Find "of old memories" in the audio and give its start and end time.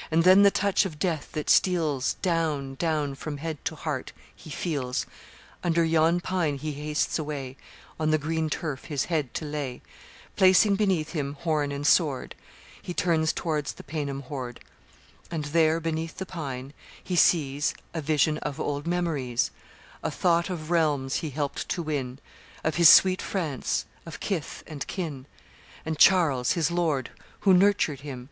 18.40-19.50